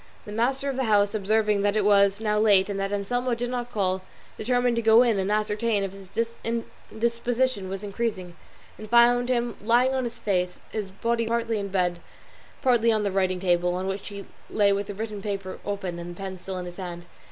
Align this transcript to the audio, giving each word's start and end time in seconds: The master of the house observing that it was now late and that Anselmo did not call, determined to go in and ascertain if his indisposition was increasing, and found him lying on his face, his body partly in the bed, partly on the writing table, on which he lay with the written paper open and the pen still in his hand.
The 0.25 0.31
master 0.31 0.67
of 0.67 0.77
the 0.77 0.85
house 0.85 1.13
observing 1.13 1.61
that 1.61 1.75
it 1.75 1.85
was 1.85 2.19
now 2.19 2.39
late 2.39 2.71
and 2.71 2.79
that 2.79 2.91
Anselmo 2.91 3.35
did 3.35 3.51
not 3.51 3.71
call, 3.71 4.01
determined 4.35 4.75
to 4.77 4.81
go 4.81 5.03
in 5.03 5.19
and 5.19 5.31
ascertain 5.31 5.83
if 5.83 5.93
his 5.93 6.33
indisposition 6.89 7.69
was 7.69 7.83
increasing, 7.83 8.35
and 8.79 8.89
found 8.89 9.29
him 9.29 9.57
lying 9.63 9.93
on 9.93 10.05
his 10.05 10.17
face, 10.17 10.59
his 10.71 10.89
body 10.89 11.27
partly 11.27 11.59
in 11.59 11.67
the 11.67 11.71
bed, 11.71 11.99
partly 12.63 12.91
on 12.91 13.03
the 13.03 13.11
writing 13.11 13.39
table, 13.39 13.75
on 13.75 13.85
which 13.85 14.07
he 14.07 14.25
lay 14.49 14.73
with 14.73 14.87
the 14.87 14.95
written 14.95 15.21
paper 15.21 15.59
open 15.63 15.99
and 15.99 16.15
the 16.15 16.17
pen 16.17 16.39
still 16.39 16.57
in 16.57 16.65
his 16.65 16.77
hand. 16.77 17.05